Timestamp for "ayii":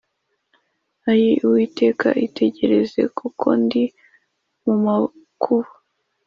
1.09-1.39